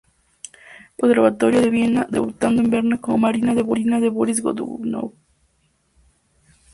[0.03, 3.61] Estudió en el Conservatorio de Viena debutando en Berna como Marina de
[4.09, 5.13] Borís Godunov.